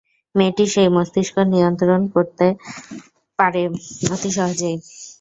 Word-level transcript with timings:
মেয়েটি 0.35 0.63
সেই 0.73 0.89
মস্তিষ্ক 0.95 1.35
নিয়ন্ত্রণ 1.51 2.01
করতে 2.13 2.47
পারে 3.39 3.63
অতি 4.11 4.29
সহজেই। 4.37 4.77